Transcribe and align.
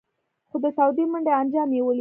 خو 0.49 0.57
د 0.63 0.65
تودې 0.77 1.03
منډۍ 1.11 1.33
انجام 1.41 1.69
یې 1.75 1.81
ولید. 1.83 1.89